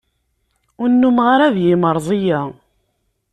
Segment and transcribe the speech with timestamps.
[0.81, 2.41] Ur nnumeɣ ara d yimeẓri-a.